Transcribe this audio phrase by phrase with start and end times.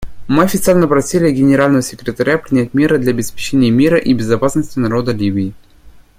[0.27, 5.53] Мы официально просили Генерального секретаря принять меры для обеспечения мира и безопасности народа Ливии.